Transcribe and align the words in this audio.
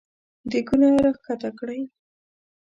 دېګونه 0.49 0.87
راکښته 1.05 1.49
کړی! 1.59 1.81